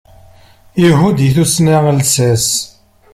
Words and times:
Ihud 0.85 1.17
i 1.27 1.29
tusna 1.35 1.77
lsas. 1.99 2.47